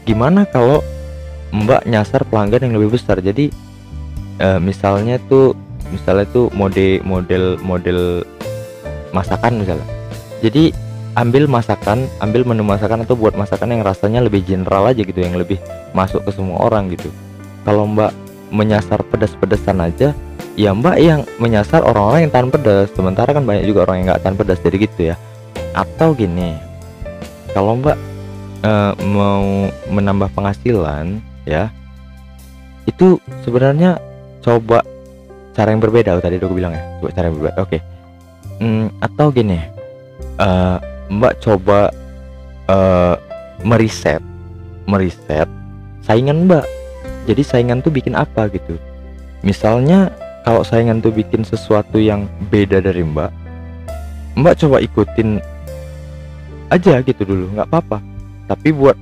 Gimana 0.05 0.47
kalau 0.47 0.85
mbak 1.51 1.89
nyasar 1.89 2.23
pelanggan 2.29 2.71
yang 2.71 2.75
lebih 2.79 3.01
besar? 3.01 3.19
Jadi 3.19 3.51
eh, 4.39 4.61
misalnya 4.61 5.19
tuh 5.27 5.57
misalnya 5.91 6.27
tuh 6.31 6.53
mode 6.55 7.03
model 7.03 7.59
model 7.65 8.23
masakan 9.11 9.63
misalnya. 9.65 9.87
Jadi 10.41 10.73
ambil 11.19 11.51
masakan, 11.51 12.07
ambil 12.23 12.47
menu 12.47 12.63
masakan 12.63 13.03
atau 13.03 13.19
buat 13.19 13.35
masakan 13.35 13.75
yang 13.75 13.83
rasanya 13.83 14.23
lebih 14.23 14.47
general 14.47 14.87
aja 14.87 15.03
gitu, 15.03 15.19
yang 15.19 15.35
lebih 15.35 15.59
masuk 15.91 16.23
ke 16.23 16.31
semua 16.31 16.63
orang 16.63 16.89
gitu. 16.95 17.11
Kalau 17.67 17.85
Mbak 17.85 18.13
menyasar 18.55 19.03
pedas-pedasan 19.11 19.79
aja, 19.83 20.15
ya 20.61 20.77
Mbak 20.77 20.97
yang 21.01 21.25
menyasar 21.41 21.81
orang-orang 21.81 22.29
yang 22.29 22.33
tahan 22.37 22.51
pedas. 22.53 22.93
Sementara 22.93 23.33
kan 23.33 23.49
banyak 23.49 23.65
juga 23.65 23.89
orang 23.89 24.05
yang 24.05 24.07
nggak 24.13 24.21
tahan 24.21 24.37
pedas, 24.37 24.61
jadi 24.61 24.77
gitu 24.77 25.01
ya. 25.09 25.17
Atau 25.73 26.13
gini, 26.13 26.53
kalau 27.57 27.81
Mbak 27.81 27.97
eh, 28.69 28.93
mau 29.09 29.73
menambah 29.89 30.29
penghasilan, 30.37 31.17
ya, 31.49 31.73
itu 32.85 33.17
sebenarnya 33.41 33.97
coba 34.45 34.85
cara 35.57 35.73
yang 35.73 35.81
berbeda. 35.81 36.21
Tadi 36.21 36.37
udah 36.37 36.49
aku 36.53 36.57
bilang 36.61 36.77
ya, 36.77 36.85
coba 37.01 37.11
cara 37.17 37.25
yang 37.33 37.37
berbeda. 37.41 37.57
Oke. 37.57 37.79
Hmm, 38.61 38.93
atau 39.01 39.33
gini, 39.33 39.57
eh, 40.37 40.77
Mbak 41.09 41.35
coba 41.41 41.89
eh 42.71 43.17
meriset, 43.65 44.23
meriset 44.85 45.49
saingan 46.05 46.49
Mbak. 46.49 46.67
Jadi 47.29 47.43
saingan 47.45 47.79
tuh 47.85 47.93
bikin 47.93 48.19
apa 48.19 48.51
gitu? 48.51 48.75
Misalnya 49.47 50.11
kalau 50.47 50.65
saingan 50.65 51.05
tuh 51.05 51.13
bikin 51.13 51.45
sesuatu 51.45 52.01
yang 52.01 52.25
beda 52.49 52.81
dari 52.81 53.05
mbak 53.05 53.31
mbak 54.39 54.57
coba 54.57 54.81
ikutin 54.81 55.43
aja 56.71 57.03
gitu 57.03 57.23
dulu 57.27 57.51
nggak 57.53 57.69
apa-apa. 57.69 57.99
Tapi 58.47 58.71
buat 58.75 58.97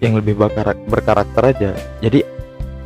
yang 0.00 0.20
lebih 0.20 0.36
berkarak- 0.36 0.84
berkarakter 0.88 1.42
aja. 1.42 1.70
Jadi 2.04 2.20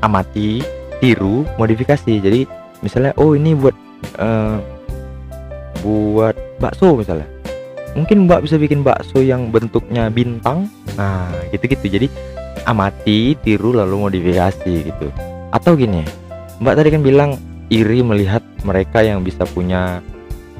amati 0.00 0.62
tiru 1.02 1.42
modifikasi. 1.58 2.18
Jadi 2.22 2.46
misalnya 2.80 3.12
oh 3.18 3.34
ini 3.34 3.58
buat 3.58 3.74
eh, 4.22 4.56
buat 5.82 6.36
bakso 6.62 6.94
misalnya. 6.94 7.26
Mungkin 7.98 8.30
mbak 8.30 8.46
bisa 8.46 8.54
bikin 8.54 8.86
bakso 8.86 9.18
yang 9.18 9.50
bentuknya 9.50 10.06
bintang. 10.10 10.70
Nah 10.94 11.26
gitu-gitu. 11.50 11.90
Jadi 11.90 12.06
amati 12.66 13.34
tiru 13.42 13.74
lalu 13.74 14.08
modifikasi 14.08 14.72
gitu. 14.86 15.06
Atau 15.50 15.74
gini 15.74 16.06
mbak 16.62 16.74
tadi 16.78 16.88
kan 16.94 17.02
bilang 17.02 17.30
iri 17.68 18.00
melihat 18.00 18.40
mereka 18.64 19.04
yang 19.04 19.20
bisa 19.20 19.44
punya 19.44 20.00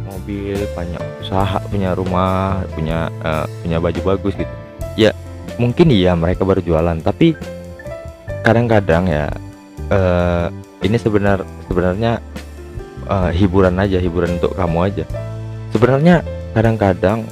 mobil 0.09 0.57
banyak 0.73 1.01
usaha 1.25 1.61
punya 1.69 1.93
rumah 1.97 2.65
punya 2.73 3.09
eh, 3.25 3.47
punya 3.65 3.77
baju 3.81 4.01
bagus 4.15 4.35
gitu. 4.37 4.55
Ya 4.97 5.11
mungkin 5.57 5.89
iya 5.93 6.13
mereka 6.15 6.45
baru 6.45 6.61
jualan 6.61 7.01
tapi 7.01 7.33
kadang-kadang 8.45 9.09
ya 9.09 9.27
eh, 9.89 10.47
ini 10.85 10.97
sebenar 11.01 11.45
sebenarnya 11.69 12.21
eh, 13.09 13.31
hiburan 13.37 13.77
aja 13.81 13.99
hiburan 14.01 14.37
untuk 14.41 14.53
kamu 14.57 14.79
aja. 14.93 15.05
Sebenarnya 15.73 16.25
kadang-kadang 16.53 17.25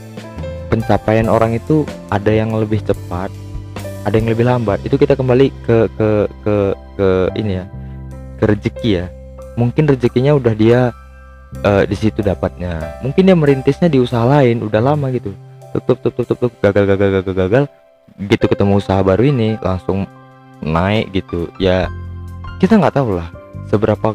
pencapaian 0.68 1.28
orang 1.28 1.56
itu 1.56 1.84
ada 2.12 2.32
yang 2.32 2.52
lebih 2.56 2.80
cepat 2.84 3.32
ada 4.06 4.14
yang 4.14 4.30
lebih 4.30 4.46
lambat. 4.46 4.80
Itu 4.86 4.96
kita 4.96 5.18
kembali 5.18 5.52
ke 5.66 5.90
ke 5.98 6.10
ke 6.46 6.56
ke 6.96 7.08
ini 7.36 7.60
ya 7.60 7.64
ke 8.36 8.44
rezeki 8.44 8.90
ya 9.02 9.06
mungkin 9.56 9.88
rezekinya 9.90 10.36
udah 10.36 10.54
dia 10.54 10.80
eh, 11.64 11.84
di 11.88 11.96
situ 11.96 12.22
dapatnya. 12.22 13.00
Mungkin 13.02 13.26
dia 13.26 13.36
merintisnya 13.36 13.90
di 13.90 13.98
usaha 13.98 14.22
lain 14.22 14.62
udah 14.62 14.80
lama 14.80 15.10
gitu. 15.10 15.32
Tutup 15.74 15.98
tutup 16.00 16.24
tutup 16.28 16.50
gagal 16.62 16.84
gagal 16.84 17.08
gagal 17.20 17.34
gagal. 17.34 17.64
Gitu 18.16 18.44
ketemu 18.46 18.78
usaha 18.78 19.02
baru 19.02 19.26
ini 19.26 19.58
langsung 19.60 20.06
naik 20.62 21.10
gitu. 21.12 21.50
Ya 21.58 21.90
kita 22.62 22.78
nggak 22.78 22.96
tahu 22.96 23.18
lah 23.18 23.28
seberapa 23.68 24.14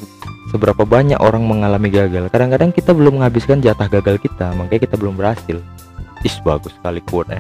seberapa 0.54 0.88
banyak 0.88 1.20
orang 1.20 1.44
mengalami 1.44 1.92
gagal. 1.92 2.32
Kadang-kadang 2.32 2.72
kita 2.72 2.96
belum 2.96 3.20
menghabiskan 3.20 3.60
jatah 3.60 3.92
gagal 3.92 4.18
kita 4.24 4.56
makanya 4.56 4.82
kita 4.88 4.96
belum 4.96 5.20
berhasil. 5.20 5.60
Is 6.22 6.38
bagus 6.46 6.74
sekali 6.78 7.02
quote 7.02 7.34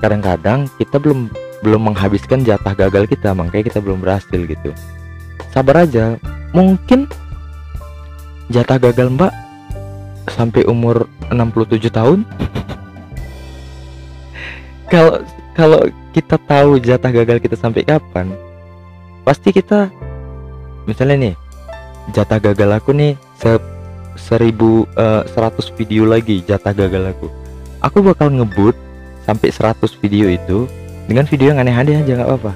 kadang-kadang 0.00 0.68
kita 0.76 1.00
belum 1.00 1.32
belum 1.64 1.92
menghabiskan 1.92 2.44
jatah 2.44 2.76
gagal 2.76 3.08
kita 3.08 3.32
makanya 3.32 3.64
kita 3.72 3.80
belum 3.80 3.98
berhasil 4.04 4.40
gitu 4.44 4.70
sabar 5.56 5.88
aja. 5.88 6.20
Mungkin 6.52 7.08
jatah 8.52 8.76
gagal 8.76 9.08
mbak 9.08 9.32
sampai 10.28 10.68
umur 10.68 11.08
67 11.32 11.88
tahun. 11.88 12.28
Kalau 14.92 15.24
kalau 15.56 15.80
kita 16.12 16.36
tahu 16.36 16.76
jatah 16.78 17.10
gagal 17.10 17.40
kita 17.40 17.56
sampai 17.58 17.82
kapan 17.82 18.30
pasti 19.26 19.50
kita 19.50 19.90
misalnya 20.86 21.26
nih 21.26 21.34
jatah 22.14 22.38
gagal 22.38 22.70
aku 22.78 22.94
nih 22.94 23.18
se 23.34 23.58
seribu 24.14 24.86
eh, 24.94 25.26
seratus 25.34 25.74
video 25.74 26.06
lagi 26.06 26.38
jatah 26.46 26.70
gagal 26.70 27.18
aku. 27.18 27.26
Aku 27.82 27.98
bakal 28.04 28.30
ngebut 28.30 28.78
sampai 29.26 29.50
100 29.50 29.90
video 29.98 30.30
itu 30.30 30.70
dengan 31.10 31.26
video 31.26 31.50
yang 31.50 31.58
aneh-aneh 31.58 32.06
aja 32.06 32.22
nggak 32.22 32.30
apa-apa. 32.30 32.52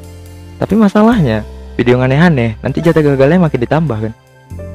Tapi 0.62 0.74
masalahnya 0.78 1.42
video 1.80 1.96
yang 1.96 2.04
aneh-aneh 2.04 2.60
nanti 2.60 2.84
jatah 2.84 3.00
gagalnya 3.00 3.40
makin 3.40 3.64
ditambah 3.64 3.98
kan? 4.04 4.12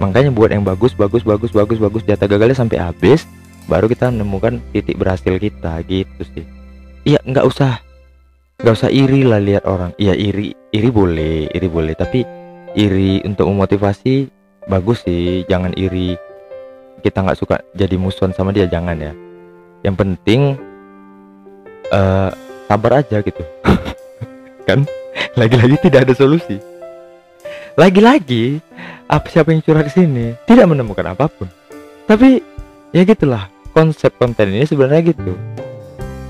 Makanya 0.01 0.33
buat 0.33 0.49
yang 0.49 0.65
bagus 0.65 0.97
bagus 0.97 1.21
bagus 1.21 1.53
bagus 1.53 1.77
bagus 1.77 2.01
jatah 2.01 2.25
gagalnya 2.25 2.57
sampai 2.57 2.81
habis 2.81 3.29
baru 3.69 3.85
kita 3.85 4.09
menemukan 4.09 4.57
titik 4.73 4.97
berhasil 4.97 5.37
kita 5.37 5.85
gitu 5.85 6.21
sih. 6.33 6.41
Iya 7.05 7.21
nggak 7.21 7.45
usah 7.45 7.77
nggak 8.57 8.73
usah 8.73 8.89
iri 8.89 9.21
lah 9.21 9.37
lihat 9.37 9.69
orang. 9.69 9.93
Iya 10.01 10.17
iri 10.17 10.57
iri 10.73 10.89
boleh 10.89 11.45
iri 11.53 11.67
boleh 11.69 11.93
tapi 11.93 12.25
iri 12.73 13.21
untuk 13.21 13.53
memotivasi 13.53 14.25
bagus 14.65 15.05
sih. 15.05 15.45
Jangan 15.45 15.77
iri 15.77 16.17
kita 17.05 17.21
nggak 17.21 17.37
suka 17.37 17.61
jadi 17.77 18.01
musuhan 18.01 18.33
sama 18.33 18.49
dia 18.49 18.65
jangan 18.65 18.97
ya. 18.97 19.13
Yang 19.85 19.95
penting 20.01 20.41
eh 21.93 22.29
sabar 22.65 23.05
aja 23.05 23.21
gitu. 23.21 23.45
Kan? 24.65 24.89
Lagi-lagi 25.37 25.77
tidak 25.85 26.09
ada 26.09 26.13
solusi 26.17 26.57
lagi-lagi 27.75 28.63
apa 29.05 29.27
siapa 29.27 29.51
yang 29.51 29.61
curhat 29.61 29.87
di 29.87 29.93
sini 29.93 30.25
tidak 30.47 30.67
menemukan 30.71 31.11
apa 31.11 31.27
pun. 31.27 31.47
Tapi 32.07 32.39
ya 32.95 33.03
gitulah 33.03 33.51
konsep 33.75 34.15
konten 34.15 34.51
ini 34.55 34.63
sebenarnya 34.63 35.11
gitu. 35.11 35.35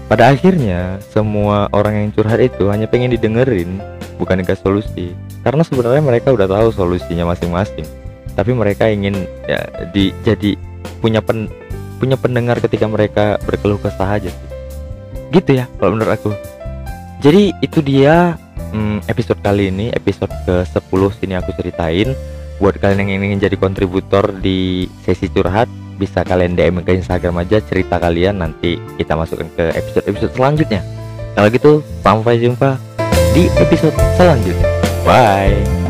Pada 0.06 0.30
akhirnya 0.30 1.02
semua 1.10 1.66
orang 1.74 2.06
yang 2.06 2.10
curhat 2.14 2.38
itu 2.38 2.70
hanya 2.70 2.86
pengen 2.86 3.14
didengerin 3.14 3.82
bukan 4.22 4.42
dikasih 4.42 4.62
solusi. 4.62 5.08
Karena 5.42 5.62
sebenarnya 5.62 6.02
mereka 6.02 6.34
udah 6.34 6.50
tahu 6.50 6.74
solusinya 6.74 7.30
masing-masing. 7.30 7.86
Tapi 8.34 8.52
mereka 8.54 8.90
ingin 8.90 9.26
ya 9.46 9.62
di 9.94 10.12
jadi 10.26 10.58
punya 11.02 11.22
pen, 11.22 11.50
punya 12.02 12.18
pendengar 12.18 12.58
ketika 12.62 12.86
mereka 12.90 13.38
berkeluh 13.46 13.80
kesah 13.80 14.18
aja 14.18 14.34
gitu 15.34 15.52
ya 15.58 15.66
kalau 15.82 15.98
menurut 15.98 16.14
aku. 16.16 16.32
Jadi 17.24 17.52
itu 17.64 17.80
dia 17.82 18.38
hmm, 18.76 18.98
episode 19.08 19.40
kali 19.40 19.72
ini 19.72 19.88
episode 19.96 20.32
ke 20.44 20.68
10 20.68 21.20
sini 21.20 21.34
aku 21.40 21.56
ceritain. 21.56 22.12
Buat 22.60 22.80
kalian 22.80 23.08
yang 23.08 23.24
ingin 23.24 23.40
jadi 23.40 23.56
kontributor 23.60 24.32
di 24.32 24.88
sesi 25.04 25.28
curhat 25.32 25.68
bisa 25.96 26.24
kalian 26.28 26.56
DM 26.56 26.84
ke 26.84 26.96
Instagram 26.96 27.44
aja 27.44 27.64
cerita 27.64 28.00
kalian. 28.00 28.44
Nanti 28.44 28.80
kita 29.00 29.16
masukkan 29.16 29.48
ke 29.56 29.72
episode-episode 29.76 30.34
selanjutnya. 30.36 30.82
Kalau 31.36 31.48
gitu 31.52 31.72
sampai 32.00 32.40
jumpa 32.40 32.80
di 33.36 33.52
episode 33.60 33.96
selanjutnya. 34.16 34.68
Bye 35.04 35.85